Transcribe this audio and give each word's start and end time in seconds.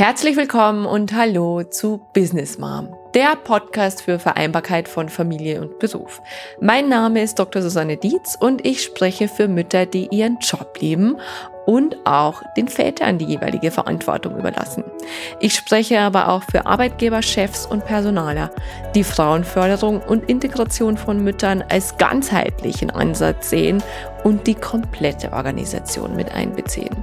Herzlich 0.00 0.34
willkommen 0.34 0.86
und 0.86 1.12
hallo 1.12 1.62
zu 1.62 2.00
Business 2.14 2.56
Mom, 2.56 2.88
der 3.12 3.36
Podcast 3.36 4.00
für 4.00 4.18
Vereinbarkeit 4.18 4.88
von 4.88 5.10
Familie 5.10 5.60
und 5.60 5.78
Beruf. 5.78 6.22
Mein 6.58 6.88
Name 6.88 7.22
ist 7.22 7.38
Dr. 7.38 7.60
Susanne 7.60 7.98
Dietz 7.98 8.34
und 8.40 8.66
ich 8.66 8.82
spreche 8.82 9.28
für 9.28 9.46
Mütter, 9.46 9.84
die 9.84 10.08
ihren 10.10 10.38
Job 10.38 10.78
lieben 10.80 11.18
und 11.66 11.98
auch 12.06 12.42
den 12.56 12.68
Vätern 12.68 13.18
die 13.18 13.26
jeweilige 13.26 13.70
Verantwortung 13.70 14.38
überlassen. 14.38 14.84
Ich 15.38 15.54
spreche 15.54 16.00
aber 16.00 16.30
auch 16.30 16.44
für 16.44 16.64
Arbeitgeber, 16.64 17.20
Chefs 17.20 17.66
und 17.66 17.84
Personaler, 17.84 18.50
die 18.94 19.04
Frauenförderung 19.04 20.00
und 20.00 20.30
Integration 20.30 20.96
von 20.96 21.22
Müttern 21.22 21.62
als 21.68 21.98
ganzheitlichen 21.98 22.90
Ansatz 22.90 23.50
sehen 23.50 23.82
und 24.24 24.46
die 24.46 24.54
komplette 24.54 25.32
Organisation 25.32 26.16
mit 26.16 26.32
einbeziehen. 26.32 26.96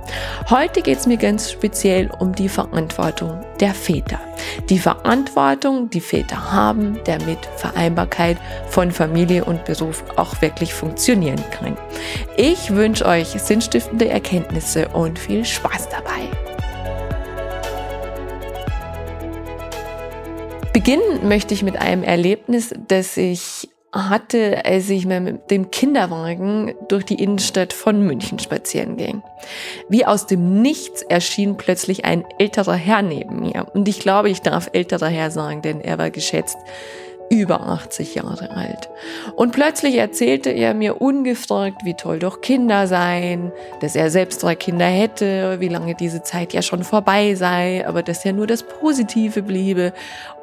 Heute 0.50 0.82
geht 0.82 1.00
es 1.00 1.08
mir 1.08 1.18
ganz 1.18 1.52
speziell 1.52 2.10
um 2.20 2.34
die 2.34 2.50
Verantwortung 2.50 3.44
der 3.60 3.74
Väter. 3.74 4.20
Die 4.70 4.80
Verantwortung, 4.80 5.90
die 5.90 6.02
Väter 6.02 6.52
haben, 6.52 7.00
damit 7.06 7.40
Vereinbarkeit 7.56 8.38
von 8.70 8.92
Familie 8.92 9.46
und 9.46 9.66
Beruf 9.66 10.04
auch 10.16 10.42
wirklich 10.42 10.74
funktionieren 10.74 11.44
kann. 11.52 11.78
Ich 12.36 12.72
wünsche 12.72 13.06
euch 13.06 13.30
sinnstiftende 13.30 14.08
Erkenntnisse 14.08 14.88
und 14.90 15.18
viel 15.18 15.46
Spaß 15.46 15.90
dabei. 15.90 16.28
Beginnen 20.74 21.28
möchte 21.28 21.56
ich 21.56 21.64
mit 21.64 21.82
einem 21.82 22.04
Erlebnis, 22.04 22.72
das 22.88 23.18
ich 23.18 23.68
hatte, 23.94 24.66
als 24.66 24.90
ich 24.90 25.06
mit 25.06 25.50
dem 25.50 25.72
Kinderwagen 25.72 26.74
durch 26.88 27.06
die 27.06 27.22
Innenstadt 27.22 27.74
von 27.74 28.06
München 28.06 28.40
spazieren 28.40 28.98
ging. 28.98 29.24
Wie 29.88 30.06
aus 30.06 30.26
dem 30.26 30.62
Nichts 30.62 31.02
erschien 31.04 31.58
plötzlich 31.58 32.06
ein 32.06 32.26
älterer 32.38 32.76
Herr 32.76 33.02
neben 33.02 33.40
mir. 33.40 33.68
Und 33.74 33.88
ich 33.88 34.00
glaube, 34.00 34.30
ich 34.30 34.42
darf 34.42 34.70
älterer 34.74 35.08
Herr 35.08 35.32
sagen, 35.32 35.62
denn 35.62 35.82
er 35.82 35.98
war 35.98 36.10
geschätzt 36.10 36.58
über 37.30 37.62
80 37.62 38.16
Jahre 38.16 38.52
alt. 38.52 38.90
Und 39.36 39.52
plötzlich 39.52 39.96
erzählte 39.96 40.50
er 40.50 40.74
mir 40.74 41.02
ungefragt, 41.02 41.84
wie 41.84 41.94
toll 41.94 42.20
doch 42.20 42.42
Kinder 42.42 42.88
seien, 42.88 43.52
dass 43.82 43.96
er 43.96 44.10
selbst 44.10 44.44
drei 44.44 44.56
Kinder 44.56 44.86
hätte, 44.86 45.60
wie 45.60 45.68
lange 45.68 45.96
diese 45.96 46.24
Zeit 46.24 46.54
ja 46.54 46.62
schon 46.62 46.84
vorbei 46.84 47.36
sei, 47.36 47.86
aber 47.86 48.04
dass 48.04 48.24
ja 48.24 48.32
nur 48.32 48.48
das 48.48 48.64
Positive 48.64 49.42
bliebe 49.42 49.94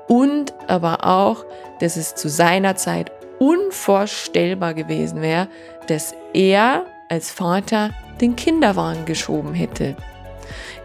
und 0.09 0.53
aber 0.67 1.07
auch, 1.07 1.45
dass 1.81 1.97
es 1.97 2.15
zu 2.15 2.29
seiner 2.29 2.77
Zeit 2.77 3.11
unvorstellbar 3.45 4.73
gewesen 4.73 5.21
wäre, 5.21 5.49
dass 5.87 6.15
er 6.33 6.87
als 7.11 7.31
Vater 7.31 7.91
den 8.21 8.37
Kinderwagen 8.37 9.05
geschoben 9.05 9.53
hätte. 9.53 9.97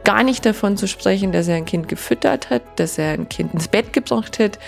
Gar 0.03 0.23
nicht 0.23 0.45
davon 0.45 0.75
zu 0.75 0.87
sprechen, 0.87 1.31
dass 1.31 1.47
er 1.47 1.55
ein 1.55 1.65
Kind 1.65 1.87
gefüttert 1.87 2.49
hat, 2.49 2.63
dass 2.75 2.97
er 2.97 3.13
ein 3.13 3.29
Kind 3.29 3.53
ins 3.53 3.69
Bett 3.69 3.93
gebracht 3.93 4.39
hat 4.39 4.59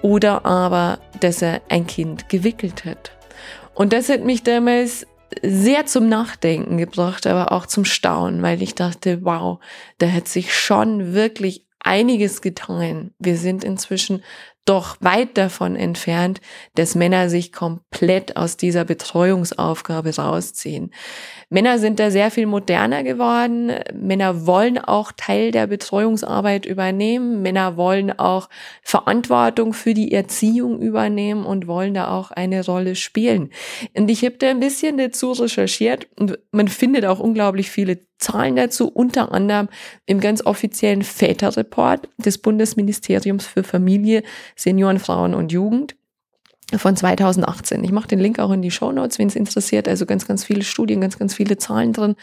oder 0.00 0.46
aber, 0.46 0.98
dass 1.20 1.42
er 1.42 1.60
ein 1.68 1.86
Kind 1.86 2.30
gewickelt 2.30 2.86
hat. 2.86 3.12
Und 3.74 3.92
das 3.92 4.08
hat 4.08 4.24
mich 4.24 4.42
damals 4.42 5.06
sehr 5.42 5.84
zum 5.84 6.08
Nachdenken 6.08 6.78
gebracht, 6.78 7.26
aber 7.26 7.52
auch 7.52 7.66
zum 7.66 7.84
Staunen, 7.84 8.42
weil 8.42 8.62
ich 8.62 8.74
dachte, 8.74 9.22
wow, 9.22 9.58
da 9.98 10.10
hat 10.10 10.28
sich 10.28 10.54
schon 10.54 11.12
wirklich 11.12 11.66
einiges 11.80 12.40
getan. 12.40 13.12
Wir 13.18 13.36
sind 13.36 13.64
inzwischen 13.64 14.22
doch 14.68 14.96
weit 15.00 15.38
davon 15.38 15.76
entfernt, 15.76 16.40
dass 16.74 16.94
Männer 16.94 17.30
sich 17.30 17.52
komplett 17.52 18.36
aus 18.36 18.58
dieser 18.58 18.84
Betreuungsaufgabe 18.84 20.14
rausziehen. 20.14 20.92
Männer 21.48 21.78
sind 21.78 21.98
da 21.98 22.10
sehr 22.10 22.30
viel 22.30 22.46
moderner 22.46 23.02
geworden. 23.02 23.72
Männer 23.94 24.46
wollen 24.46 24.76
auch 24.76 25.12
Teil 25.16 25.50
der 25.52 25.66
Betreuungsarbeit 25.66 26.66
übernehmen. 26.66 27.40
Männer 27.40 27.78
wollen 27.78 28.18
auch 28.18 28.50
Verantwortung 28.82 29.72
für 29.72 29.94
die 29.94 30.12
Erziehung 30.12 30.80
übernehmen 30.80 31.46
und 31.46 31.66
wollen 31.66 31.94
da 31.94 32.10
auch 32.10 32.30
eine 32.30 32.64
Rolle 32.64 32.94
spielen. 32.94 33.50
Und 33.94 34.10
ich 34.10 34.22
habe 34.22 34.36
da 34.36 34.50
ein 34.50 34.60
bisschen 34.60 34.98
dazu 34.98 35.32
recherchiert 35.32 36.08
und 36.18 36.38
man 36.52 36.68
findet 36.68 37.06
auch 37.06 37.20
unglaublich 37.20 37.70
viele 37.70 38.00
Zahlen 38.18 38.56
dazu, 38.56 38.88
unter 38.88 39.32
anderem 39.32 39.68
im 40.06 40.20
ganz 40.20 40.44
offiziellen 40.44 41.02
Väterreport 41.02 42.08
des 42.18 42.38
Bundesministeriums 42.38 43.46
für 43.46 43.62
Familie, 43.62 44.24
Senioren, 44.58 44.98
Frauen 44.98 45.34
und 45.34 45.52
Jugend 45.52 45.94
von 46.76 46.96
2018. 46.96 47.82
Ich 47.84 47.92
mache 47.92 48.08
den 48.08 48.18
Link 48.18 48.38
auch 48.38 48.50
in 48.50 48.60
die 48.60 48.70
Show 48.70 48.92
Notes, 48.92 49.18
wenn 49.18 49.28
es 49.28 49.36
interessiert. 49.36 49.88
Also 49.88 50.04
ganz, 50.04 50.26
ganz 50.26 50.44
viele 50.44 50.62
Studien, 50.62 51.00
ganz, 51.00 51.18
ganz 51.18 51.34
viele 51.34 51.56
Zahlen 51.56 51.94
drin. 51.94 52.16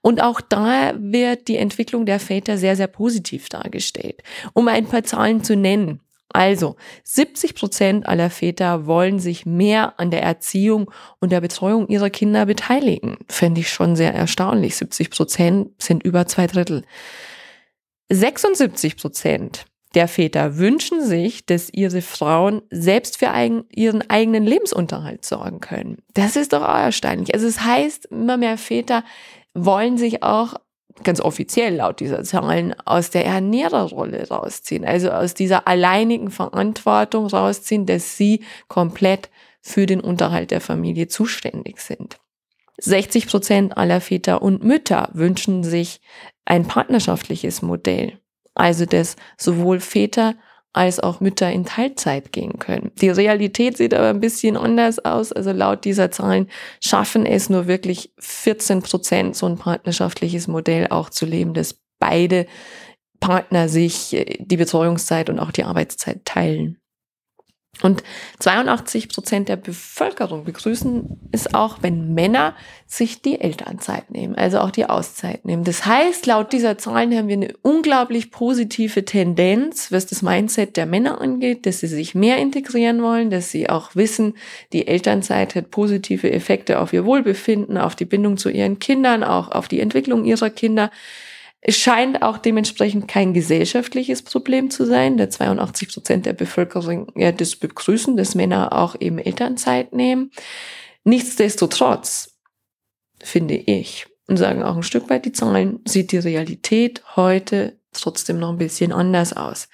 Und 0.00 0.22
auch 0.22 0.40
da 0.40 0.94
wird 0.96 1.48
die 1.48 1.56
Entwicklung 1.56 2.06
der 2.06 2.18
Väter 2.18 2.56
sehr, 2.56 2.76
sehr 2.76 2.86
positiv 2.86 3.50
dargestellt. 3.50 4.22
Um 4.54 4.68
ein 4.68 4.86
paar 4.86 5.04
Zahlen 5.04 5.44
zu 5.44 5.56
nennen. 5.56 6.00
Also 6.32 6.76
70 7.04 7.54
Prozent 7.54 8.06
aller 8.06 8.30
Väter 8.30 8.86
wollen 8.86 9.18
sich 9.18 9.44
mehr 9.44 10.00
an 10.00 10.10
der 10.10 10.22
Erziehung 10.22 10.90
und 11.20 11.30
der 11.30 11.42
Betreuung 11.42 11.88
ihrer 11.88 12.08
Kinder 12.08 12.46
beteiligen. 12.46 13.18
Fände 13.28 13.60
ich 13.60 13.68
schon 13.68 13.96
sehr 13.96 14.14
erstaunlich. 14.14 14.76
70 14.76 15.10
Prozent 15.10 15.82
sind 15.82 16.02
über 16.02 16.26
zwei 16.26 16.46
Drittel. 16.46 16.84
76 18.08 18.96
Prozent 18.96 19.66
der 19.94 20.08
Väter 20.08 20.58
wünschen 20.58 21.04
sich, 21.04 21.44
dass 21.46 21.70
ihre 21.72 22.02
Frauen 22.02 22.62
selbst 22.70 23.18
für 23.18 23.30
eigen, 23.30 23.64
ihren 23.70 24.08
eigenen 24.10 24.44
Lebensunterhalt 24.44 25.24
sorgen 25.24 25.60
können. 25.60 25.98
Das 26.14 26.36
ist 26.36 26.52
doch 26.52 26.62
auch 26.62 26.78
erstaunlich. 26.78 27.34
Also 27.34 27.46
es 27.46 27.64
heißt, 27.64 28.06
immer 28.06 28.36
mehr 28.36 28.58
Väter 28.58 29.04
wollen 29.54 29.98
sich 29.98 30.22
auch 30.22 30.54
ganz 31.02 31.20
offiziell 31.20 31.76
laut 31.76 32.00
dieser 32.00 32.22
Zahlen 32.22 32.74
aus 32.84 33.10
der 33.10 33.24
Ernährerrolle 33.24 34.28
rausziehen, 34.28 34.84
also 34.84 35.10
aus 35.10 35.34
dieser 35.34 35.66
alleinigen 35.66 36.30
Verantwortung 36.30 37.26
rausziehen, 37.26 37.86
dass 37.86 38.16
sie 38.16 38.44
komplett 38.68 39.30
für 39.60 39.86
den 39.86 40.00
Unterhalt 40.00 40.50
der 40.50 40.60
Familie 40.60 41.08
zuständig 41.08 41.80
sind. 41.80 42.18
60 42.78 43.28
Prozent 43.28 43.76
aller 43.76 44.00
Väter 44.00 44.42
und 44.42 44.64
Mütter 44.64 45.08
wünschen 45.12 45.62
sich 45.62 46.00
ein 46.44 46.66
partnerschaftliches 46.66 47.62
Modell, 47.62 48.18
also 48.54 48.86
dass 48.86 49.16
sowohl 49.38 49.80
Väter 49.80 50.34
als 50.72 51.00
auch 51.00 51.20
Mütter 51.20 51.50
in 51.52 51.66
Teilzeit 51.66 52.32
gehen 52.32 52.58
können. 52.58 52.92
Die 53.00 53.10
Realität 53.10 53.76
sieht 53.76 53.92
aber 53.92 54.08
ein 54.08 54.20
bisschen 54.20 54.56
anders 54.56 55.04
aus. 55.04 55.30
Also 55.30 55.52
laut 55.52 55.84
dieser 55.84 56.10
Zahlen 56.10 56.48
schaffen 56.80 57.26
es 57.26 57.50
nur 57.50 57.66
wirklich 57.66 58.12
14 58.18 58.80
Prozent, 58.80 59.36
so 59.36 59.46
ein 59.46 59.58
partnerschaftliches 59.58 60.48
Modell 60.48 60.86
auch 60.88 61.10
zu 61.10 61.26
leben, 61.26 61.52
dass 61.52 61.78
beide 61.98 62.46
Partner 63.20 63.68
sich 63.68 64.14
äh, 64.14 64.38
die 64.40 64.56
Betreuungszeit 64.56 65.30
und 65.30 65.38
auch 65.38 65.52
die 65.52 65.64
Arbeitszeit 65.64 66.24
teilen. 66.24 66.78
Und 67.80 68.02
82 68.38 69.08
Prozent 69.08 69.48
der 69.48 69.56
Bevölkerung 69.56 70.44
begrüßen 70.44 71.18
es 71.32 71.54
auch, 71.54 71.78
wenn 71.80 72.12
Männer 72.12 72.54
sich 72.86 73.22
die 73.22 73.40
Elternzeit 73.40 74.10
nehmen, 74.10 74.34
also 74.34 74.60
auch 74.60 74.70
die 74.70 74.84
Auszeit 74.84 75.46
nehmen. 75.46 75.64
Das 75.64 75.86
heißt, 75.86 76.26
laut 76.26 76.52
dieser 76.52 76.76
Zahlen 76.76 77.16
haben 77.16 77.28
wir 77.28 77.36
eine 77.36 77.54
unglaublich 77.62 78.30
positive 78.30 79.04
Tendenz, 79.06 79.90
was 79.90 80.06
das 80.06 80.20
Mindset 80.20 80.76
der 80.76 80.84
Männer 80.84 81.20
angeht, 81.20 81.64
dass 81.64 81.80
sie 81.80 81.86
sich 81.86 82.14
mehr 82.14 82.36
integrieren 82.36 83.02
wollen, 83.02 83.30
dass 83.30 83.50
sie 83.50 83.70
auch 83.70 83.96
wissen, 83.96 84.34
die 84.74 84.86
Elternzeit 84.86 85.54
hat 85.54 85.70
positive 85.70 86.30
Effekte 86.30 86.78
auf 86.78 86.92
ihr 86.92 87.06
Wohlbefinden, 87.06 87.78
auf 87.78 87.96
die 87.96 88.04
Bindung 88.04 88.36
zu 88.36 88.50
ihren 88.50 88.78
Kindern, 88.80 89.24
auch 89.24 89.50
auf 89.50 89.66
die 89.66 89.80
Entwicklung 89.80 90.24
ihrer 90.26 90.50
Kinder. 90.50 90.90
Es 91.64 91.76
scheint 91.76 92.22
auch 92.22 92.38
dementsprechend 92.38 93.06
kein 93.06 93.32
gesellschaftliches 93.32 94.22
Problem 94.22 94.68
zu 94.68 94.84
sein, 94.84 95.16
da 95.16 95.30
82 95.30 95.94
Prozent 95.94 96.26
der 96.26 96.32
Bevölkerung 96.32 97.12
ja 97.14 97.30
das 97.30 97.54
begrüßen, 97.54 98.16
dass 98.16 98.34
Männer 98.34 98.72
auch 98.72 98.96
eben 98.98 99.18
Elternzeit 99.18 99.92
nehmen. 99.92 100.32
Nichtsdestotrotz, 101.04 102.36
finde 103.22 103.54
ich, 103.54 104.06
und 104.26 104.38
sagen 104.38 104.64
auch 104.64 104.74
ein 104.74 104.82
Stück 104.82 105.08
weit 105.08 105.24
die 105.24 105.32
Zahlen, 105.32 105.78
sieht 105.86 106.10
die 106.10 106.18
Realität 106.18 107.02
heute 107.14 107.78
trotzdem 107.92 108.40
noch 108.40 108.50
ein 108.50 108.58
bisschen 108.58 108.92
anders 108.92 109.32
aus. 109.32 109.68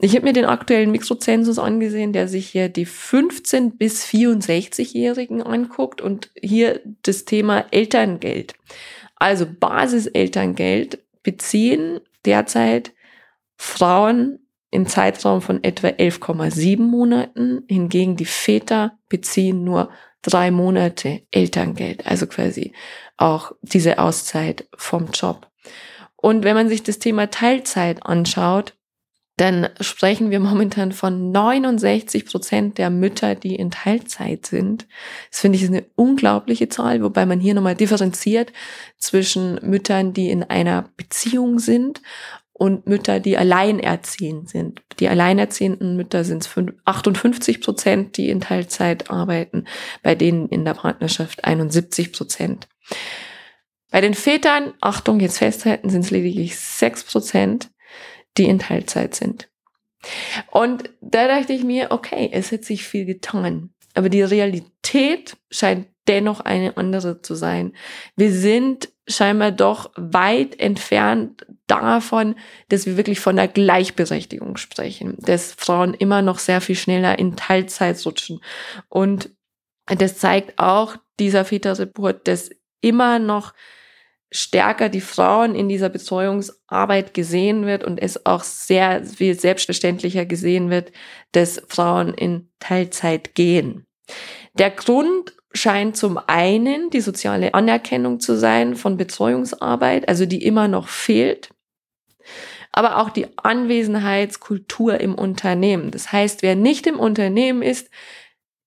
Ich 0.00 0.16
habe 0.16 0.24
mir 0.24 0.32
den 0.32 0.46
aktuellen 0.46 0.90
Mikrozensus 0.90 1.60
angesehen, 1.60 2.12
der 2.12 2.26
sich 2.26 2.48
hier 2.48 2.68
die 2.68 2.86
15 2.86 3.76
bis 3.76 4.04
64-Jährigen 4.04 5.42
anguckt 5.42 6.00
und 6.00 6.30
hier 6.40 6.80
das 7.02 7.24
Thema 7.24 7.66
Elterngeld. 7.70 8.54
Also 9.14 9.46
Basiselterngeld 9.46 11.03
beziehen 11.24 11.98
derzeit 12.24 12.92
Frauen 13.56 14.38
im 14.70 14.86
Zeitraum 14.86 15.40
von 15.40 15.62
etwa 15.64 15.88
11,7 15.88 16.78
Monaten. 16.80 17.64
Hingegen 17.68 18.16
die 18.16 18.24
Väter 18.24 18.98
beziehen 19.08 19.64
nur 19.64 19.90
drei 20.22 20.50
Monate 20.50 21.22
Elterngeld, 21.32 22.06
also 22.06 22.26
quasi 22.26 22.72
auch 23.16 23.52
diese 23.62 23.98
Auszeit 23.98 24.68
vom 24.76 25.10
Job. 25.12 25.48
Und 26.16 26.44
wenn 26.44 26.54
man 26.54 26.68
sich 26.68 26.82
das 26.82 26.98
Thema 26.98 27.30
Teilzeit 27.30 28.04
anschaut, 28.04 28.74
dann 29.36 29.68
sprechen 29.80 30.30
wir 30.30 30.38
momentan 30.38 30.92
von 30.92 31.32
69 31.32 32.26
Prozent 32.26 32.78
der 32.78 32.90
Mütter, 32.90 33.34
die 33.34 33.56
in 33.56 33.70
Teilzeit 33.70 34.46
sind. 34.46 34.86
Das 35.30 35.40
finde 35.40 35.58
ich 35.58 35.66
eine 35.66 35.84
unglaubliche 35.96 36.68
Zahl, 36.68 37.02
wobei 37.02 37.26
man 37.26 37.40
hier 37.40 37.54
nochmal 37.54 37.74
differenziert 37.74 38.52
zwischen 38.96 39.58
Müttern, 39.62 40.12
die 40.12 40.30
in 40.30 40.44
einer 40.44 40.90
Beziehung 40.96 41.58
sind 41.58 42.00
und 42.52 42.86
Mütter, 42.86 43.18
die 43.18 43.36
alleinerziehend 43.36 44.48
sind. 44.48 44.82
Die 45.00 45.08
alleinerziehenden 45.08 45.96
Mütter 45.96 46.22
sind 46.22 46.48
58 46.84 47.60
Prozent, 47.60 48.16
die 48.16 48.30
in 48.30 48.40
Teilzeit 48.40 49.10
arbeiten, 49.10 49.64
bei 50.04 50.14
denen 50.14 50.48
in 50.48 50.64
der 50.64 50.74
Partnerschaft 50.74 51.44
71 51.44 52.12
Prozent. 52.12 52.68
Bei 53.90 54.00
den 54.00 54.14
Vätern, 54.14 54.74
Achtung, 54.80 55.18
jetzt 55.18 55.38
festhalten, 55.38 55.90
sind 55.90 56.04
es 56.04 56.10
lediglich 56.12 56.56
6 56.56 57.04
Prozent, 57.04 57.70
die 58.36 58.44
in 58.44 58.58
Teilzeit 58.58 59.14
sind. 59.14 59.48
Und 60.50 60.90
da 61.00 61.28
dachte 61.28 61.52
ich 61.52 61.64
mir, 61.64 61.90
okay, 61.90 62.28
es 62.32 62.52
hat 62.52 62.64
sich 62.64 62.84
viel 62.84 63.04
getan. 63.04 63.70
Aber 63.94 64.08
die 64.08 64.22
Realität 64.22 65.36
scheint 65.50 65.86
dennoch 66.08 66.40
eine 66.40 66.76
andere 66.76 67.22
zu 67.22 67.34
sein. 67.34 67.72
Wir 68.16 68.32
sind 68.32 68.90
scheinbar 69.06 69.52
doch 69.52 69.90
weit 69.96 70.58
entfernt 70.60 71.46
davon, 71.66 72.34
dass 72.68 72.86
wir 72.86 72.96
wirklich 72.96 73.20
von 73.20 73.36
der 73.36 73.48
Gleichberechtigung 73.48 74.56
sprechen, 74.56 75.16
dass 75.18 75.52
Frauen 75.52 75.94
immer 75.94 76.22
noch 76.22 76.38
sehr 76.38 76.60
viel 76.60 76.76
schneller 76.76 77.18
in 77.18 77.36
Teilzeit 77.36 78.04
rutschen. 78.04 78.40
Und 78.88 79.30
das 79.86 80.18
zeigt 80.18 80.58
auch 80.58 80.96
dieser 81.18 81.44
Väterreport, 81.44 82.26
dass 82.26 82.50
immer 82.80 83.18
noch 83.18 83.54
stärker 84.34 84.88
die 84.88 85.00
Frauen 85.00 85.54
in 85.54 85.68
dieser 85.68 85.88
Betreuungsarbeit 85.88 87.14
gesehen 87.14 87.66
wird 87.66 87.84
und 87.84 88.02
es 88.02 88.26
auch 88.26 88.42
sehr 88.42 89.04
viel 89.04 89.38
selbstverständlicher 89.38 90.26
gesehen 90.26 90.70
wird, 90.70 90.90
dass 91.30 91.62
Frauen 91.68 92.12
in 92.12 92.48
Teilzeit 92.58 93.36
gehen. 93.36 93.86
Der 94.54 94.70
Grund 94.70 95.36
scheint 95.52 95.96
zum 95.96 96.18
einen 96.26 96.90
die 96.90 97.00
soziale 97.00 97.54
Anerkennung 97.54 98.18
zu 98.18 98.36
sein 98.36 98.74
von 98.74 98.96
Betreuungsarbeit, 98.96 100.08
also 100.08 100.26
die 100.26 100.44
immer 100.44 100.66
noch 100.66 100.88
fehlt, 100.88 101.50
aber 102.72 102.98
auch 102.98 103.10
die 103.10 103.28
Anwesenheitskultur 103.36 105.00
im 105.00 105.14
Unternehmen. 105.14 105.92
Das 105.92 106.10
heißt, 106.10 106.42
wer 106.42 106.56
nicht 106.56 106.88
im 106.88 106.98
Unternehmen 106.98 107.62
ist, 107.62 107.88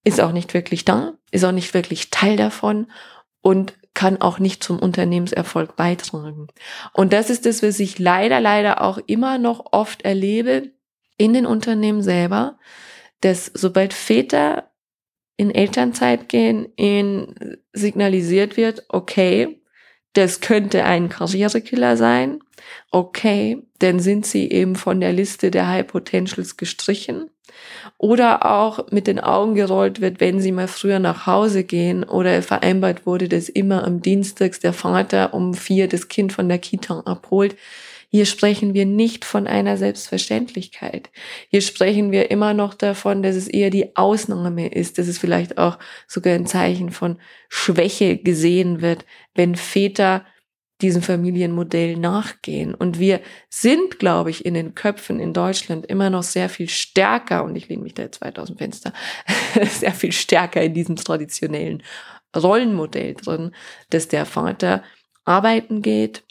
ist 0.05 0.21
auch 0.21 0.31
nicht 0.31 0.53
wirklich 0.53 0.85
da, 0.85 1.15
ist 1.31 1.43
auch 1.43 1.51
nicht 1.51 1.73
wirklich 1.73 2.09
Teil 2.09 2.37
davon 2.37 2.89
und 3.41 3.73
kann 3.97 4.21
auch 4.21 4.37
nicht 4.37 4.63
zum 4.63 4.77
Unternehmenserfolg 4.77 5.75
beitragen. 5.75 6.49
Und 6.93 7.13
das 7.13 7.31
ist 7.31 7.47
das, 7.47 7.63
was 7.63 7.79
ich 7.79 7.97
leider, 7.97 8.39
leider 8.39 8.81
auch 8.83 8.99
immer 9.07 9.39
noch 9.39 9.73
oft 9.73 10.03
erlebe 10.03 10.69
in 11.17 11.33
den 11.33 11.47
Unternehmen 11.47 12.03
selber, 12.03 12.59
dass 13.21 13.47
sobald 13.55 13.95
Väter 13.95 14.69
in 15.35 15.49
Elternzeit 15.49 16.29
gehen, 16.29 16.67
ihnen 16.75 17.57
signalisiert 17.73 18.55
wird, 18.55 18.85
okay, 18.89 19.63
das 20.17 20.41
könnte 20.41 20.83
ein 20.83 21.09
Karrierekiller 21.09 21.95
sein. 21.95 22.39
Okay, 22.89 23.61
dann 23.77 23.99
sind 23.99 24.25
sie 24.25 24.49
eben 24.49 24.75
von 24.75 24.99
der 24.99 25.13
Liste 25.13 25.51
der 25.51 25.67
High 25.67 25.85
Potentials 25.85 26.57
gestrichen 26.57 27.29
oder 27.99 28.45
auch 28.45 28.91
mit 28.91 29.05
den 29.05 29.19
Augen 29.19 29.53
gerollt 29.53 30.01
wird, 30.01 30.19
wenn 30.19 30.41
sie 30.41 30.51
mal 30.51 30.67
früher 30.67 30.97
nach 30.97 31.27
Hause 31.27 31.63
gehen 31.63 32.03
oder 32.03 32.41
vereinbart 32.41 33.05
wurde, 33.05 33.29
dass 33.29 33.47
immer 33.47 33.83
am 33.83 34.01
Dienstags 34.01 34.59
der 34.59 34.73
Vater 34.73 35.35
um 35.35 35.53
vier 35.53 35.87
das 35.87 36.07
Kind 36.07 36.33
von 36.33 36.49
der 36.49 36.57
Kita 36.57 37.01
abholt. 37.01 37.55
Hier 38.09 38.25
sprechen 38.25 38.73
wir 38.73 38.85
nicht 38.85 39.25
von 39.25 39.47
einer 39.47 39.75
Selbstverständlichkeit. 39.77 41.09
Hier 41.49 41.61
sprechen 41.61 42.11
wir 42.11 42.31
immer 42.31 42.53
noch 42.53 42.73
davon, 42.73 43.21
dass 43.21 43.35
es 43.35 43.47
eher 43.47 43.69
die 43.69 43.95
Ausnahme 43.97 44.67
ist, 44.67 44.97
dass 44.97 45.07
es 45.07 45.17
vielleicht 45.17 45.57
auch 45.57 45.77
sogar 46.07 46.33
ein 46.33 46.45
Zeichen 46.45 46.91
von 46.91 47.19
Schwäche 47.49 48.17
gesehen 48.17 48.81
wird, 48.81 49.05
wenn 49.35 49.55
Väter 49.55 50.25
diesem 50.81 51.01
Familienmodell 51.01 51.97
nachgehen. 51.97 52.73
Und 52.73 52.99
wir 52.99 53.21
sind, 53.49 53.99
glaube 53.99 54.29
ich, 54.29 54.45
in 54.45 54.53
den 54.53 54.75
Köpfen 54.75 55.19
in 55.19 55.33
Deutschland 55.33 55.85
immer 55.87 56.09
noch 56.09 56.23
sehr 56.23 56.49
viel 56.49 56.69
stärker, 56.69 57.43
und 57.43 57.55
ich 57.55 57.67
lehne 57.67 57.83
mich 57.83 57.95
da 57.95 58.03
jetzt 58.03 58.21
weit 58.21 58.37
aus 58.37 58.47
dem 58.47 58.57
Fenster, 58.57 58.93
sehr 59.69 59.93
viel 59.93 60.11
stärker 60.11 60.61
in 60.61 60.73
diesem 60.73 60.95
traditionellen 60.95 61.83
Rollenmodell 62.35 63.15
drin, 63.15 63.51
dass 63.89 64.07
der 64.07 64.25
Vater 64.25 64.83
arbeiten 65.25 65.81
geht, 65.81 66.23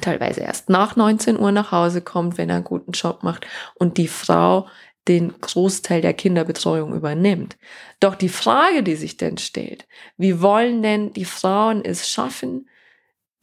teilweise 0.00 0.40
erst 0.40 0.68
nach 0.68 0.96
19 0.96 1.38
Uhr 1.38 1.52
nach 1.52 1.72
Hause 1.72 2.00
kommt, 2.00 2.38
wenn 2.38 2.48
er 2.48 2.56
einen 2.56 2.64
guten 2.64 2.92
Job 2.92 3.22
macht 3.22 3.46
und 3.74 3.98
die 3.98 4.08
Frau 4.08 4.68
den 5.08 5.40
Großteil 5.40 6.02
der 6.02 6.14
Kinderbetreuung 6.14 6.94
übernimmt. 6.94 7.56
Doch 7.98 8.14
die 8.14 8.28
Frage, 8.28 8.82
die 8.82 8.96
sich 8.96 9.16
denn 9.16 9.38
stellt, 9.38 9.88
wie 10.16 10.40
wollen 10.40 10.82
denn 10.82 11.12
die 11.12 11.24
Frauen 11.24 11.84
es 11.84 12.08
schaffen, 12.08 12.68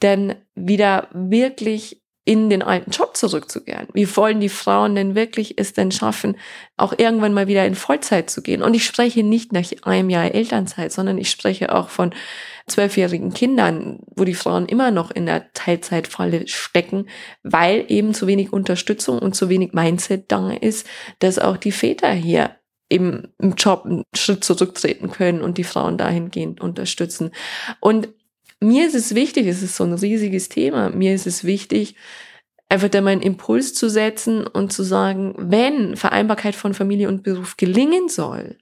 denn 0.02 0.36
wieder 0.56 1.10
wirklich 1.12 2.04
in 2.28 2.50
den 2.50 2.62
alten 2.62 2.92
Job 2.92 3.16
zurückzukehren? 3.16 3.88
Wie 3.94 4.18
wollen 4.18 4.42
die 4.42 4.50
Frauen 4.50 4.96
denn 4.96 5.16
wirklich 5.16 5.58
es 5.58 5.72
denn 5.72 5.92
schaffen, 5.92 6.36
auch 6.76 6.94
irgendwann 6.98 7.34
mal 7.34 7.48
wieder 7.48 7.66
in 7.66 7.74
Vollzeit 7.74 8.30
zu 8.30 8.42
gehen? 8.42 8.62
Und 8.62 8.74
ich 8.74 8.84
spreche 8.84 9.24
nicht 9.24 9.54
nach 9.54 9.64
einem 9.84 10.10
Jahr 10.10 10.36
Elternzeit, 10.36 10.92
sondern 10.92 11.18
ich 11.18 11.30
spreche 11.32 11.74
auch 11.74 11.88
von 11.88 12.14
zwölfjährigen 12.68 13.32
Kindern, 13.34 14.00
wo 14.14 14.26
die 14.26 14.34
Frauen 14.34 14.66
immer 14.66 14.92
noch 14.92 15.10
in 15.10 15.26
der 15.26 15.54
Teilzeitfalle 15.54 16.50
stecken, 16.50 17.08
weil 17.44 17.86
eben 17.88 18.14
zu 18.14 18.28
wenig 18.28 18.52
Unterstützung 18.52 19.20
und 19.20 19.34
zu 19.34 19.48
wenig 19.48 19.72
Mindset 19.72 20.30
da 20.30 20.52
ist, 20.52 20.86
dass 21.20 21.40
auch 21.40 21.56
die 21.56 21.72
Väter 21.72 22.12
hier 22.12 22.58
im, 22.90 23.30
Job 23.58 23.84
einen 23.86 24.04
Schritt 24.16 24.44
zurücktreten 24.44 25.12
können 25.12 25.42
und 25.42 25.58
die 25.58 25.64
Frauen 25.64 25.98
dahingehend 25.98 26.60
unterstützen. 26.60 27.32
Und 27.80 28.10
mir 28.60 28.88
ist 28.88 28.96
es 28.96 29.16
wichtig, 29.16 29.48
es 29.48 29.62
ist 29.62 29.76
so 29.76 29.84
ein 29.84 29.94
riesiges 29.94 30.50
Thema, 30.50 30.90
mir 30.90 31.14
ist 31.14 31.28
es 31.28 31.44
wichtig, 31.44 31.96
einfach 32.70 32.90
da 32.90 33.02
meinen 33.02 33.22
Impuls 33.22 33.74
zu 33.74 33.90
setzen 33.90 34.46
und 34.46 34.74
zu 34.74 34.84
sagen, 34.84 35.36
wenn 35.38 35.96
Vereinbarkeit 35.96 36.56
von 36.56 36.74
Familie 36.74 37.08
und 37.08 37.24
Beruf 37.24 37.58
gelingen 37.58 38.10
soll, 38.10 38.58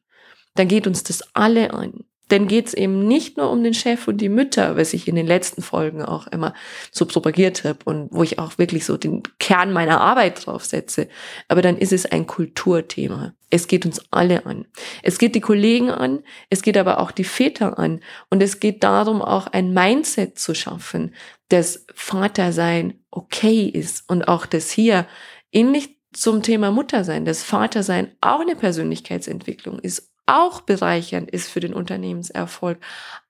dann 0.56 0.68
geht 0.68 0.88
uns 0.88 1.03
das 1.03 1.24
alle 1.33 1.74
an. 1.74 2.06
Denn 2.31 2.48
geht 2.48 2.68
es 2.68 2.74
eben 2.74 3.07
nicht 3.07 3.38
nur 3.38 3.51
um 3.51 3.63
den 3.63 3.75
Chef 3.75 4.07
und 4.07 4.18
die 4.18 4.30
Mütter, 4.30 4.77
was 4.77 4.94
ich 4.94 5.07
in 5.07 5.16
den 5.16 5.27
letzten 5.27 5.62
Folgen 5.62 6.01
auch 6.01 6.25
immer 6.27 6.56
so 6.92 7.06
propagiert 7.06 7.63
habe 7.63 7.80
und 7.86 8.10
wo 8.12 8.24
ich 8.24 8.39
auch 8.39 8.57
wirklich 8.57 8.86
so 8.86 8.98
den 8.98 9.22
Kern 9.38 9.72
meiner 9.72 10.01
Arbeit 10.01 10.45
drauf 10.45 10.66
setze. 10.66 11.07
Aber 11.48 11.62
dann 11.62 11.77
ist 11.77 11.94
es 11.94 12.06
ein 12.07 12.25
Kulturthema. 12.25 13.33
Es 13.51 13.68
geht 13.68 13.86
uns 13.86 14.01
alle 14.10 14.48
an. 14.48 14.66
Es 15.04 15.19
geht 15.19 15.36
die 15.36 15.42
Kollegen 15.42 15.92
an, 15.92 16.24
es 16.50 16.63
geht 16.63 16.77
aber 16.77 17.00
auch 17.00 17.12
die 17.12 17.24
Väter 17.24 17.77
an. 17.77 18.01
Und 18.31 18.42
es 18.42 18.60
geht 18.60 18.83
darum, 18.83 19.21
auch 19.21 19.45
ein 19.48 19.71
Mindset 19.71 20.39
zu 20.39 20.56
schaffen, 20.56 21.13
dass 21.50 21.86
Vatersein 21.94 23.04
okay 23.12 23.66
ist 23.66 24.10
und 24.10 24.28
auch 24.28 24.48
das 24.48 24.71
hier 24.71 25.06
ähnlich 25.51 25.95
zum 26.12 26.42
Thema 26.42 26.71
Muttersein, 26.71 27.26
dass 27.26 27.44
Vatersein 27.44 28.16
auch 28.21 28.40
eine 28.40 28.56
Persönlichkeitsentwicklung 28.56 29.80
ist 29.80 30.15
auch 30.26 30.62
bereichernd 30.62 31.30
ist 31.32 31.50
für 31.50 31.60
den 31.60 31.74
Unternehmenserfolg, 31.74 32.80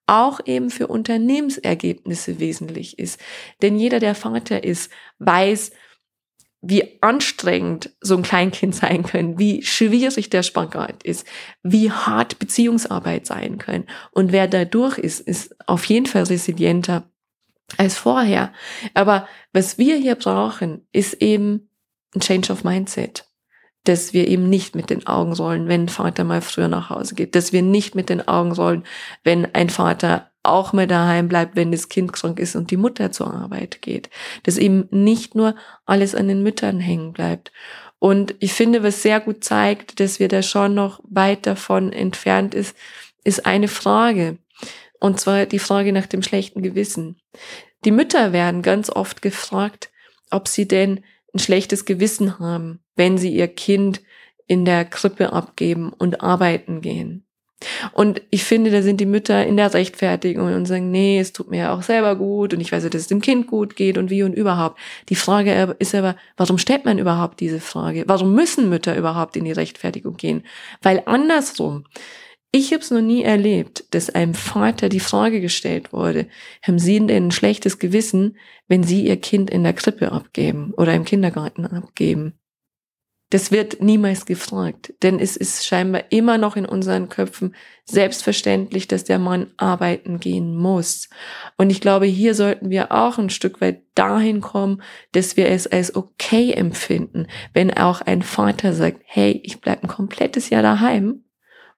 auch 0.08 0.40
eben 0.46 0.70
für 0.70 0.88
Unternehmensergebnisse 0.88 2.40
wesentlich 2.40 3.00
ist. 3.00 3.20
Denn 3.62 3.78
jeder, 3.78 4.00
der 4.00 4.16
Vater 4.16 4.64
ist, 4.64 4.92
weiß, 5.20 5.72
wie 6.62 6.98
anstrengend 7.02 7.92
so 8.02 8.18
ein 8.18 8.24
Kleinkind 8.24 8.76
sein 8.76 9.04
kann, 9.04 9.38
wie 9.38 9.64
schwierig 9.64 10.30
der 10.30 10.44
Spagat 10.44 11.04
ist, 11.04 11.28
wie 11.64 11.92
hart 11.92 12.40
Beziehungsarbeit 12.40 13.26
sein 13.26 13.58
kann. 13.58 13.86
Und 14.12 14.32
wer 14.32 14.48
dadurch 14.48 14.98
ist, 14.98 15.20
ist 15.20 15.56
auf 15.68 15.86
jeden 15.86 16.06
Fall 16.08 16.24
resilienter 16.24 17.10
als 17.78 17.98
vorher. 17.98 18.54
Aber 18.94 19.28
was 19.54 19.78
wir 19.78 19.98
hier 19.98 20.16
brauchen, 20.16 20.88
ist 20.92 21.14
eben 21.16 21.70
ein 22.16 22.22
Change 22.22 22.52
of 22.52 22.64
Mindset 22.64 23.26
dass 23.86 24.14
wir 24.14 24.28
eben 24.28 24.50
nicht 24.50 24.76
mit 24.76 24.90
den 24.90 25.08
Augen 25.08 25.34
rollen, 25.34 25.68
wenn 25.68 25.90
Vater 25.90 26.24
mal 26.24 26.42
früher 26.42 26.68
nach 26.68 26.90
Hause 26.90 27.16
geht, 27.16 27.36
dass 27.36 27.54
wir 27.54 27.62
nicht 27.62 27.96
mit 27.96 28.10
den 28.10 28.28
Augen 28.28 28.52
rollen, 28.52 28.84
wenn 29.24 29.54
ein 29.54 29.70
Vater 29.70 30.30
auch 30.44 30.74
mal 30.74 30.88
daheim 30.88 31.28
bleibt, 31.28 31.56
wenn 31.56 31.72
das 31.72 31.90
Kind 31.90 32.14
krank 32.14 32.40
ist 32.40 32.56
und 32.56 32.72
die 32.72 32.78
Mutter 32.78 33.12
zur 33.12 33.34
Arbeit 33.34 33.82
geht. 33.82 34.10
Dass 34.44 34.58
eben 34.58 34.88
nicht 34.92 35.36
nur 35.36 35.56
alles 35.86 36.16
an 36.16 36.28
den 36.28 36.44
Müttern 36.44 36.80
hängen 36.80 37.14
bleibt. 37.14 37.52
Und 38.00 38.36
ich 38.40 38.54
finde, 38.54 38.84
was 38.84 39.02
sehr 39.02 39.20
gut 39.20 39.44
zeigt, 39.44 40.00
dass 40.00 40.20
wir 40.20 40.28
da 40.28 40.44
schon 40.44 40.76
noch 40.76 41.00
weit 41.04 41.48
davon 41.48 41.92
entfernt 41.92 42.54
ist, 42.54 42.76
ist 43.24 43.46
eine 43.46 43.68
Frage. 43.68 44.38
Und 45.00 45.20
zwar 45.20 45.46
die 45.46 45.60
Frage 45.60 45.92
nach 45.92 46.06
dem 46.06 46.22
schlechten 46.22 46.62
Gewissen. 46.62 47.18
Die 47.84 47.92
Mütter 47.92 48.34
werden 48.34 48.62
ganz 48.62 48.90
oft 48.90 49.22
gefragt, 49.22 49.90
ob 50.32 50.48
sie 50.48 50.68
denn 50.68 51.04
ein 51.36 51.40
schlechtes 51.40 51.86
Gewissen 51.86 52.40
haben, 52.40 52.80
wenn 52.96 53.18
sie 53.18 53.36
ihr 53.36 53.48
Kind 53.48 54.02
in 54.48 54.66
der 54.66 54.86
Krippe 54.86 55.34
abgeben 55.34 55.92
und 55.92 56.22
arbeiten 56.22 56.82
gehen. 56.82 57.26
Und 57.94 58.22
ich 58.30 58.44
finde, 58.44 58.70
da 58.70 58.82
sind 58.82 59.00
die 59.00 59.06
Mütter 59.06 59.46
in 59.46 59.58
der 59.58 59.74
Rechtfertigung 59.74 60.54
und 60.54 60.66
sagen, 60.66 60.92
nee, 60.92 61.20
es 61.20 61.34
tut 61.34 61.50
mir 61.50 61.58
ja 61.58 61.74
auch 61.74 61.82
selber 61.82 62.16
gut 62.16 62.54
und 62.54 62.60
ich 62.60 62.72
weiß 62.72 62.84
ja, 62.84 62.90
dass 62.90 63.02
es 63.02 63.08
dem 63.08 63.22
Kind 63.22 63.48
gut 63.48 63.76
geht 63.76 63.98
und 63.98 64.10
wie 64.10 64.24
und 64.24 64.34
überhaupt. 64.34 64.78
Die 65.10 65.16
Frage 65.16 65.76
ist 65.80 65.96
aber, 65.96 66.16
warum 66.38 66.58
stellt 66.58 66.86
man 66.86 67.00
überhaupt 67.00 67.40
diese 67.40 67.62
Frage? 67.62 68.04
Warum 68.08 68.36
müssen 68.36 68.70
Mütter 68.70 68.96
überhaupt 68.96 69.36
in 69.38 69.46
die 69.46 69.54
Rechtfertigung 69.54 70.18
gehen? 70.18 70.44
Weil 70.82 71.04
andersrum 71.06 71.86
Ich 72.58 72.72
habe 72.72 72.82
es 72.82 72.90
noch 72.90 73.02
nie 73.02 73.22
erlebt, 73.22 73.84
dass 73.94 74.10
einem 74.10 74.34
Vater 74.34 74.88
die 74.88 75.02
Frage 75.02 75.42
gestellt 75.42 75.92
wurde, 75.92 76.26
haben 76.66 76.80
Sie 76.80 77.06
denn 77.06 77.26
ein 77.26 77.32
schlechtes 77.32 77.80
Gewissen, 77.80 78.38
wenn 78.70 78.82
Sie 78.82 79.06
Ihr 79.06 79.18
Kind 79.18 79.50
in 79.50 79.64
der 79.64 79.74
Krippe 79.74 80.14
abgeben 80.14 80.74
oder 80.78 80.94
im 80.94 81.04
Kindergarten 81.04 81.66
abgeben? 81.66 82.40
Das 83.30 83.52
wird 83.52 83.82
niemals 83.82 84.26
gefragt, 84.26 84.94
denn 85.04 85.20
es 85.20 85.36
ist 85.36 85.66
scheinbar 85.66 86.04
immer 86.12 86.38
noch 86.38 86.56
in 86.56 86.66
unseren 86.66 87.10
Köpfen 87.10 87.54
selbstverständlich, 87.84 88.88
dass 88.88 89.04
der 89.04 89.20
Mann 89.20 89.52
arbeiten 89.58 90.22
gehen 90.22 90.56
muss. 90.56 91.10
Und 91.58 91.72
ich 91.72 91.82
glaube, 91.82 92.06
hier 92.06 92.36
sollten 92.36 92.70
wir 92.70 92.94
auch 92.94 93.18
ein 93.18 93.30
Stück 93.30 93.60
weit 93.60 93.82
dahin 93.96 94.40
kommen, 94.40 94.82
dass 95.12 95.36
wir 95.36 95.50
es 95.50 95.68
als 95.68 95.94
okay 95.94 96.54
empfinden, 96.54 97.28
wenn 97.54 97.76
auch 97.76 98.00
ein 98.00 98.22
Vater 98.22 98.74
sagt, 98.74 99.02
hey, 99.04 99.42
ich 99.44 99.60
bleibe 99.60 99.84
ein 99.84 99.90
komplettes 99.90 100.50
Jahr 100.50 100.62
daheim 100.62 101.25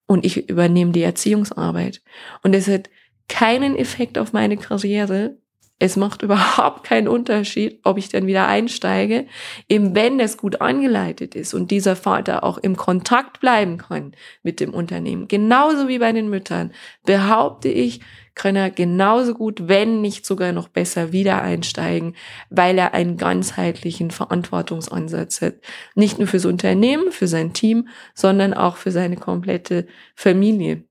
und 0.07 0.25
ich 0.25 0.49
übernehme 0.49 0.91
die 0.91 1.03
Erziehungsarbeit. 1.03 2.01
Und 2.41 2.55
es 2.55 2.67
hat 2.67 2.89
keinen 3.27 3.75
Effekt 3.75 4.17
auf 4.17 4.33
meine 4.33 4.57
Karriere. 4.57 5.37
Es 5.79 5.95
macht 5.95 6.21
überhaupt 6.23 6.83
keinen 6.83 7.07
Unterschied, 7.07 7.79
ob 7.83 7.97
ich 7.97 8.09
dann 8.09 8.27
wieder 8.27 8.47
einsteige, 8.47 9.27
eben 9.69 9.95
wenn 9.95 10.19
es 10.19 10.37
gut 10.37 10.61
angeleitet 10.61 11.35
ist 11.35 11.53
und 11.53 11.71
dieser 11.71 11.95
Vater 11.95 12.43
auch 12.43 12.57
im 12.57 12.75
Kontakt 12.75 13.39
bleiben 13.39 13.77
kann 13.77 14.13
mit 14.43 14.59
dem 14.59 14.73
Unternehmen. 14.73 15.27
Genauso 15.27 15.87
wie 15.87 15.99
bei 15.99 16.11
den 16.11 16.29
Müttern 16.29 16.71
behaupte 17.05 17.69
ich, 17.69 18.01
kann 18.37 18.55
er 18.55 18.69
genauso 18.69 19.33
gut, 19.33 19.67
wenn 19.67 19.99
nicht 19.99 20.25
sogar 20.25 20.51
noch 20.51 20.67
besser 20.67 21.11
wieder 21.11 21.41
einsteigen, 21.41 22.15
weil 22.51 22.77
er 22.77 22.93
einen 22.93 23.17
ganzheitlichen 23.17 24.11
Verantwortungsansatz 24.11 25.41
hat. 25.41 25.55
Nicht 25.95 26.19
nur 26.19 26.27
fürs 26.27 26.45
Unternehmen, 26.45 27.11
für 27.11 27.27
sein 27.27 27.53
Team, 27.53 27.87
sondern 28.13 28.53
auch 28.53 28.77
für 28.77 28.91
seine 28.91 29.15
komplette 29.15 29.87
Familie. 30.15 30.83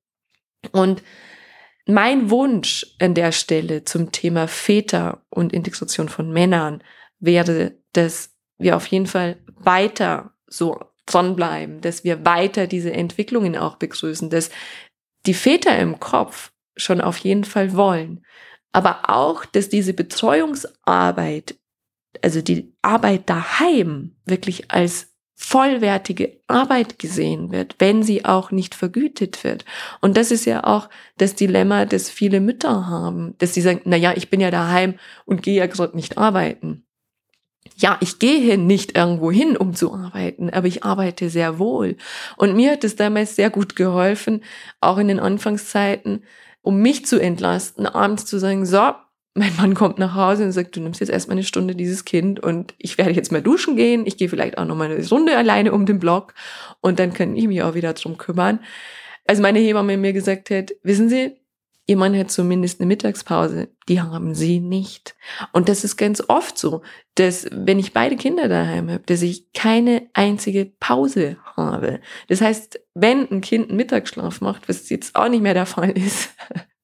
Und 0.73 1.05
mein 1.87 2.31
Wunsch 2.31 2.87
an 3.01 3.15
der 3.15 3.33
Stelle 3.33 3.85
zum 3.85 4.13
Thema 4.13 4.49
Väter 4.49 5.23
und 5.31 5.53
Integration 5.53 6.09
von 6.09 6.33
Männern 6.33 6.83
wäre, 7.19 7.75
dass 7.93 8.35
wir 8.59 8.77
auf 8.77 8.87
jeden 8.87 9.07
Fall 9.07 9.37
weiter 9.55 10.33
so 10.47 10.81
dranbleiben, 11.07 11.81
dass 11.81 12.05
wir 12.05 12.25
weiter 12.25 12.67
diese 12.67 12.93
Entwicklungen 12.93 13.57
auch 13.57 13.77
begrüßen, 13.77 14.29
dass 14.31 14.51
die 15.27 15.35
Väter 15.35 15.79
im 15.79 16.01
Kopf 16.01 16.53
schon 16.77 17.01
auf 17.01 17.19
jeden 17.19 17.45
Fall 17.45 17.75
wollen. 17.75 18.25
Aber 18.73 19.09
auch, 19.09 19.45
dass 19.45 19.69
diese 19.69 19.95
Betreuungsarbeit, 19.95 21.57
also 22.23 22.43
die 22.43 22.75
Arbeit 22.83 23.31
daheim, 23.31 24.17
wirklich 24.25 24.71
als 24.71 25.16
vollwertige 25.39 26.41
Arbeit 26.47 26.99
gesehen 26.99 27.53
wird, 27.53 27.77
wenn 27.79 28.03
sie 28.03 28.25
auch 28.25 28.51
nicht 28.51 28.75
vergütet 28.75 29.45
wird. 29.45 29.65
Und 30.01 30.17
das 30.17 30.31
ist 30.31 30.47
ja 30.47 30.65
auch 30.65 30.89
das 31.19 31.35
Dilemma, 31.35 31.85
das 31.85 32.09
viele 32.11 32.41
Mütter 32.41 32.89
haben, 32.89 33.35
dass 33.39 33.55
sie 33.55 33.61
sagen, 33.61 33.83
na 33.85 33.97
ja, 33.97 34.15
ich 34.17 34.31
bin 34.31 34.41
ja 34.41 34.51
daheim 34.51 34.95
und 35.27 35.43
gehe 35.43 35.57
ja 35.59 35.67
gerade 35.67 35.95
nicht 35.95 36.19
arbeiten 36.19 36.87
ja, 37.77 37.99
ich 38.01 38.19
gehe 38.19 38.57
nicht 38.59 38.97
irgendwo 38.97 39.31
hin, 39.31 39.57
um 39.57 39.75
zu 39.75 39.93
arbeiten, 39.93 40.51
aber 40.51 40.67
ich 40.67 40.85
arbeite 40.85 41.29
sehr 41.29 41.59
wohl. 41.59 41.97
Und 42.37 42.57
mir 42.57 42.73
hat 42.73 42.85
es 42.85 42.97
damals 42.97 43.37
sehr 43.37 43.51
gut 43.51 43.77
geholfen, 43.77 44.43
auch 44.81 44.99
in 44.99 45.09
den 45.09 45.21
Anfangszeiten, 45.21 46.25
um 46.63 46.81
mich 46.81 47.07
zu 47.07 47.21
entlasten, 47.21 47.87
abends 47.87 48.25
zu 48.25 48.39
sagen, 48.39 48.65
so, 48.65 48.93
mein 49.37 49.55
Mann 49.57 49.75
kommt 49.75 49.99
nach 49.99 50.15
Hause 50.15 50.45
und 50.45 50.53
sagt, 50.53 50.77
du 50.77 50.81
nimmst 50.81 51.01
jetzt 51.01 51.11
erstmal 51.11 51.37
eine 51.37 51.45
Stunde 51.45 51.75
dieses 51.75 52.05
Kind 52.05 52.41
und 52.41 52.75
ich 52.79 52.99
werde 52.99 53.13
jetzt 53.13 53.33
mal 53.33 53.43
duschen 53.43 53.77
gehen. 53.77 54.07
Ich 54.07 54.17
gehe 54.17 54.29
vielleicht 54.29 54.59
auch 54.59 54.65
noch 54.65 54.77
mal 54.77 54.91
eine 54.91 55.09
Runde 55.09 55.37
alleine 55.37 55.73
um 55.73 55.87
den 55.87 55.99
Block 55.99 56.35
und 56.81 56.99
dann 56.99 57.13
kann 57.13 57.37
ich 57.37 57.47
mich 57.47 57.63
auch 57.63 57.75
wieder 57.75 57.93
drum 57.93 58.19
kümmern. 58.19 58.61
Als 59.27 59.41
meine 59.41 59.59
Hebamme 59.59 59.97
mir 59.97 60.13
gesagt 60.13 60.51
hat, 60.51 60.73
wissen 60.83 61.09
Sie, 61.09 61.37
Ihr 61.89 61.97
Mann 61.97 62.19
hat 62.19 62.33
zumindest 62.33 62.81
eine 62.81 62.89
Mittagspause. 62.89 63.69
Die 63.89 64.01
haben 64.01 64.35
sie 64.35 64.59
nicht. 64.59 65.15
Und 65.53 65.69
das 65.69 65.85
ist 65.85 65.97
ganz 65.97 66.21
oft 66.27 66.59
so, 66.59 66.83
dass 67.15 67.47
wenn 67.53 67.79
ich 67.79 67.93
beide 67.93 68.17
Kinder 68.17 68.49
daheim 68.49 68.91
habe, 68.91 69.05
dass 69.07 69.23
ich 69.23 69.53
keine 69.53 70.09
einzige 70.13 70.65
Pause 70.81 71.37
habe. 71.57 72.01
Das 72.27 72.41
heißt, 72.41 72.81
wenn 72.95 73.31
ein 73.31 73.41
Kind 73.41 73.69
einen 73.69 73.77
Mittagsschlaf 73.77 74.41
macht, 74.41 74.69
was 74.69 74.89
jetzt 74.89 75.15
auch 75.15 75.29
nicht 75.29 75.43
mehr 75.43 75.55
der 75.55 75.67
Fall 75.67 75.91
ist, 75.91 76.31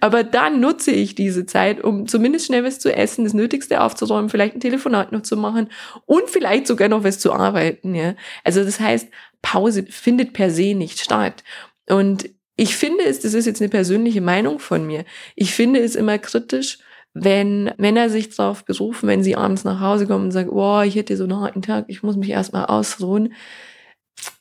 aber 0.00 0.24
dann 0.24 0.60
nutze 0.60 0.90
ich 0.90 1.14
diese 1.14 1.46
Zeit, 1.46 1.82
um 1.82 2.06
zumindest 2.06 2.46
schnell 2.46 2.64
was 2.64 2.78
zu 2.78 2.94
essen, 2.94 3.24
das 3.24 3.34
Nötigste 3.34 3.80
aufzuräumen, 3.80 4.30
vielleicht 4.30 4.54
ein 4.54 4.60
Telefonat 4.60 5.12
noch 5.12 5.22
zu 5.22 5.36
machen 5.36 5.68
und 6.06 6.28
vielleicht 6.28 6.66
sogar 6.66 6.88
noch 6.88 7.04
was 7.04 7.18
zu 7.18 7.32
arbeiten. 7.32 7.94
Ja? 7.94 8.14
Also 8.44 8.64
das 8.64 8.80
heißt, 8.80 9.08
Pause 9.42 9.84
findet 9.88 10.32
per 10.32 10.50
se 10.50 10.74
nicht 10.74 11.00
statt. 11.00 11.44
Und 11.88 12.30
ich 12.56 12.76
finde 12.76 13.04
es, 13.04 13.20
das 13.20 13.34
ist 13.34 13.46
jetzt 13.46 13.60
eine 13.60 13.68
persönliche 13.68 14.20
Meinung 14.20 14.58
von 14.58 14.86
mir, 14.86 15.04
ich 15.36 15.54
finde 15.54 15.80
es 15.80 15.94
immer 15.94 16.18
kritisch, 16.18 16.78
wenn 17.14 17.72
Männer 17.78 18.10
sich 18.10 18.34
darauf 18.34 18.64
berufen, 18.64 19.08
wenn 19.08 19.22
sie 19.22 19.36
abends 19.36 19.64
nach 19.64 19.80
Hause 19.80 20.06
kommen 20.06 20.26
und 20.26 20.30
sagen, 20.32 20.50
oh, 20.50 20.82
ich 20.82 20.94
hätte 20.94 21.16
so 21.16 21.24
einen 21.24 21.40
harten 21.40 21.62
Tag, 21.62 21.86
ich 21.88 22.02
muss 22.02 22.16
mich 22.16 22.30
erstmal 22.30 22.66
ausruhen, 22.66 23.32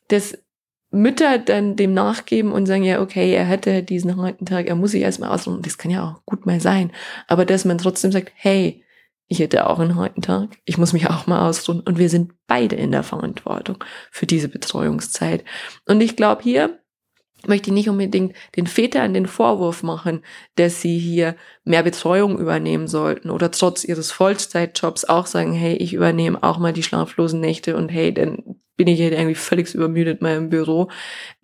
dass 0.09 0.37
Mütter 0.89 1.37
dann 1.37 1.75
dem 1.75 1.93
nachgeben 1.93 2.51
und 2.51 2.65
sagen, 2.65 2.83
ja, 2.83 3.01
okay, 3.01 3.33
er 3.33 3.45
hätte 3.45 3.83
diesen 3.83 4.17
harten 4.17 4.45
Tag, 4.45 4.67
er 4.67 4.75
muss 4.75 4.91
sich 4.91 5.01
erstmal 5.01 5.29
ausruhen. 5.29 5.61
Das 5.61 5.77
kann 5.77 5.91
ja 5.91 6.03
auch 6.03 6.25
gut 6.25 6.45
mal 6.45 6.61
sein. 6.61 6.91
Aber 7.27 7.45
dass 7.45 7.65
man 7.65 7.77
trotzdem 7.77 8.11
sagt, 8.11 8.31
hey, 8.35 8.83
ich 9.27 9.39
hätte 9.39 9.67
auch 9.67 9.79
einen 9.79 9.95
harten 9.95 10.21
Tag, 10.21 10.57
ich 10.63 10.77
muss 10.77 10.93
mich 10.93 11.09
auch 11.09 11.27
mal 11.27 11.47
ausruhen 11.47 11.81
und 11.81 11.97
wir 11.97 12.09
sind 12.09 12.31
beide 12.47 12.77
in 12.77 12.91
der 12.91 13.03
Verantwortung 13.03 13.83
für 14.09 14.25
diese 14.25 14.47
Betreuungszeit. 14.47 15.43
Und 15.85 15.99
ich 15.99 16.15
glaube 16.15 16.43
hier, 16.43 16.79
möchte 17.45 17.69
ich 17.69 17.73
nicht 17.73 17.89
unbedingt 17.89 18.35
den 18.55 18.67
Vätern 18.67 19.13
den 19.13 19.27
Vorwurf 19.27 19.83
machen, 19.83 20.23
dass 20.55 20.81
sie 20.81 20.97
hier 20.97 21.35
mehr 21.65 21.83
Betreuung 21.83 22.39
übernehmen 22.39 22.87
sollten 22.87 23.29
oder 23.29 23.51
trotz 23.51 23.83
ihres 23.83 24.11
Vollzeitjobs 24.11 25.05
auch 25.05 25.27
sagen, 25.27 25.53
hey, 25.53 25.75
ich 25.75 25.93
übernehme 25.93 26.41
auch 26.41 26.57
mal 26.57 26.73
die 26.73 26.83
schlaflosen 26.83 27.39
Nächte 27.39 27.75
und 27.75 27.89
hey, 27.89 28.13
dann 28.13 28.56
bin 28.77 28.87
ich 28.87 28.99
hier 28.99 29.11
irgendwie 29.11 29.35
völlig 29.35 29.73
übermüdet 29.73 30.21
mal 30.21 30.37
im 30.37 30.49
Büro. 30.49 30.89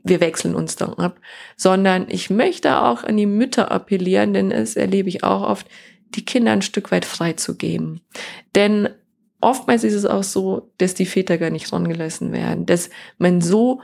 Wir 0.04 0.22
wechseln 0.22 0.56
uns 0.56 0.76
dann 0.76 0.94
ab. 0.94 1.20
Sondern 1.58 2.06
ich 2.10 2.30
möchte 2.30 2.80
auch 2.80 3.04
an 3.04 3.18
die 3.18 3.26
Mütter 3.26 3.72
appellieren, 3.72 4.34
denn 4.34 4.52
es 4.52 4.76
erlebe 4.76 5.10
ich 5.10 5.24
auch 5.24 5.42
oft, 5.42 5.68
die 6.16 6.24
Kinder 6.24 6.52
ein 6.52 6.62
Stück 6.62 6.92
weit 6.92 7.06
freizugeben. 7.06 8.02
Denn 8.56 8.90
oftmals 9.42 9.84
ist 9.84 9.96
es 9.96 10.06
auch 10.06 10.24
so, 10.24 10.72
dass 10.78 10.94
die 10.94 11.08
Väter 11.08 11.38
gar 11.40 11.50
nicht 11.50 11.74
rangelassen 11.74 12.32
werden, 12.32 12.66
dass 12.68 12.92
man 13.18 13.42
so 13.42 13.82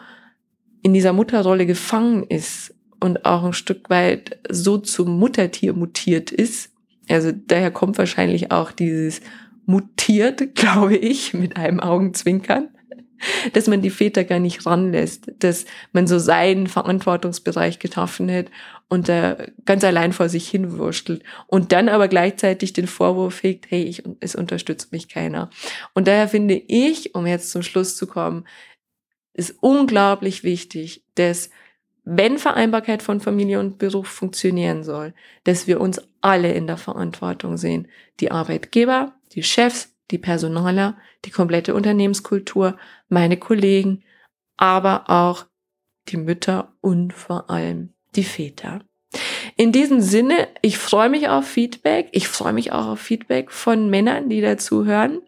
in 0.81 0.93
dieser 0.93 1.11
Mutterrolle 1.11 1.65
gefangen 1.65 2.23
ist 2.23 2.73
und 2.99 3.25
auch 3.25 3.43
ein 3.43 3.53
Stück 3.53 3.89
weit 3.89 4.39
so 4.49 4.77
zum 4.77 5.17
Muttertier 5.17 5.73
mutiert 5.73 6.31
ist. 6.31 6.71
Also 7.09 7.31
daher 7.31 7.71
kommt 7.71 7.97
wahrscheinlich 7.97 8.51
auch 8.51 8.71
dieses 8.71 9.21
mutiert, 9.65 10.55
glaube 10.55 10.95
ich, 10.95 11.33
mit 11.33 11.57
einem 11.57 11.79
Augenzwinkern, 11.79 12.69
dass 13.53 13.67
man 13.67 13.81
die 13.81 13.89
Väter 13.89 14.23
gar 14.23 14.39
nicht 14.39 14.65
ranlässt, 14.65 15.31
dass 15.39 15.65
man 15.91 16.07
so 16.07 16.19
seinen 16.19 16.67
Verantwortungsbereich 16.67 17.79
geschaffen 17.79 18.31
hat 18.31 18.47
und 18.87 19.09
da 19.09 19.37
ganz 19.65 19.83
allein 19.83 20.13
vor 20.13 20.29
sich 20.29 20.49
hinwurschtelt 20.49 21.23
und 21.47 21.71
dann 21.71 21.89
aber 21.89 22.07
gleichzeitig 22.07 22.73
den 22.73 22.87
Vorwurf 22.87 23.43
hegt, 23.43 23.69
hey, 23.69 23.83
ich, 23.83 24.03
es 24.19 24.35
unterstützt 24.35 24.91
mich 24.91 25.09
keiner. 25.09 25.49
Und 25.93 26.07
daher 26.07 26.27
finde 26.27 26.55
ich, 26.55 27.15
um 27.15 27.27
jetzt 27.27 27.51
zum 27.51 27.63
Schluss 27.63 27.95
zu 27.95 28.07
kommen, 28.07 28.45
ist 29.33 29.55
unglaublich 29.61 30.43
wichtig, 30.43 31.03
dass 31.15 31.49
wenn 32.03 32.39
Vereinbarkeit 32.39 33.03
von 33.03 33.19
Familie 33.19 33.59
und 33.59 33.77
Beruf 33.77 34.07
funktionieren 34.07 34.83
soll, 34.83 35.13
dass 35.43 35.67
wir 35.67 35.79
uns 35.79 36.01
alle 36.21 36.51
in 36.53 36.65
der 36.65 36.77
Verantwortung 36.77 37.55
sehen. 37.55 37.87
Die 38.19 38.31
Arbeitgeber, 38.31 39.13
die 39.33 39.43
Chefs, 39.43 39.95
die 40.11 40.17
Personaler, 40.17 40.97
die 41.25 41.31
komplette 41.31 41.73
Unternehmenskultur, 41.73 42.77
meine 43.07 43.37
Kollegen, 43.37 44.03
aber 44.57 45.09
auch 45.09 45.45
die 46.07 46.17
Mütter 46.17 46.73
und 46.81 47.13
vor 47.13 47.49
allem 47.49 47.93
die 48.15 48.23
Väter. 48.23 48.81
In 49.55 49.71
diesem 49.71 50.01
Sinne, 50.01 50.47
ich 50.61 50.77
freue 50.77 51.09
mich 51.09 51.27
auf 51.27 51.45
Feedback. 51.45 52.09
Ich 52.11 52.27
freue 52.27 52.53
mich 52.53 52.71
auch 52.71 52.87
auf 52.87 52.99
Feedback 52.99 53.51
von 53.51 53.89
Männern, 53.89 54.29
die 54.29 54.41
dazu 54.41 54.85
hören. 54.85 55.21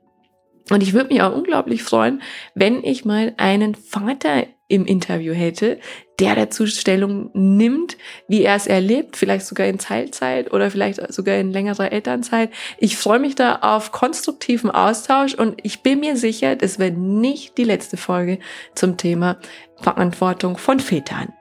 Und 0.70 0.84
ich 0.84 0.94
würde 0.94 1.10
mich 1.10 1.22
auch 1.22 1.36
unglaublich 1.36 1.84
freuen, 1.84 2.22
wenn 2.56 2.84
ich 2.84 3.04
mal 3.04 3.34
einen 3.38 3.76
Vater 3.76 4.46
im 4.68 4.86
Interview 4.86 5.34
hätte, 5.34 5.80
der 6.22 6.36
dazu 6.36 6.68
Stellung 6.68 7.32
nimmt, 7.34 7.98
wie 8.28 8.44
er 8.44 8.56
es 8.56 8.68
erlebt, 8.68 9.18
vielleicht 9.18 9.48
sogar 9.48 9.66
in 9.66 9.80
Teilzeit 9.80 10.54
oder 10.54 10.70
vielleicht 10.70 11.12
sogar 11.12 11.36
in 11.36 11.52
längerer 11.52 11.92
Elternzeit. 11.92 12.52
Ich 12.78 12.96
freue 12.96 13.18
mich 13.18 13.34
da 13.34 13.56
auf 13.62 13.92
konstruktiven 13.92 14.70
Austausch 14.70 15.34
und 15.34 15.56
ich 15.64 15.82
bin 15.82 16.00
mir 16.00 16.16
sicher, 16.16 16.56
das 16.56 16.78
wird 16.78 16.96
nicht 16.96 17.58
die 17.58 17.64
letzte 17.64 17.98
Folge 17.98 18.38
zum 18.76 18.98
Thema 18.98 19.38
Verantwortung 19.78 20.58
von 20.58 20.80
Vätern. 20.80 21.34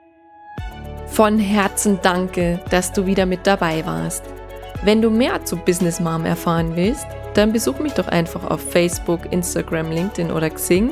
Von 1.05 1.37
Herzen 1.37 1.99
danke, 2.01 2.59
dass 2.71 2.91
du 2.91 3.05
wieder 3.05 3.27
mit 3.27 3.45
dabei 3.45 3.85
warst. 3.85 4.23
Wenn 4.83 4.99
du 5.03 5.11
mehr 5.11 5.45
zu 5.45 5.57
Business 5.57 5.99
Mom 5.99 6.25
erfahren 6.25 6.75
willst, 6.75 7.05
dann 7.35 7.53
besuch 7.53 7.77
mich 7.79 7.93
doch 7.93 8.07
einfach 8.07 8.49
auf 8.49 8.71
Facebook, 8.71 9.31
Instagram, 9.31 9.91
LinkedIn 9.91 10.31
oder 10.31 10.49
Xing 10.49 10.91